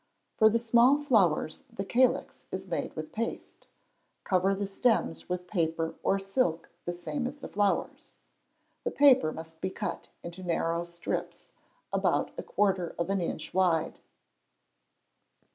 [0.35, 3.67] For the small flowers the calyx is made with paste.
[4.23, 8.17] Cover the stems with paper or silk the same as the flowers;
[8.83, 11.51] the paper must be cut in narrow strips,
[11.93, 13.99] about a quarter of an inch wide.